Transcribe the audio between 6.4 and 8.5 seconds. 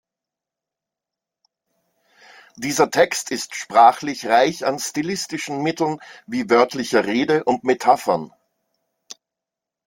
wörtlicher Rede und Metaphern.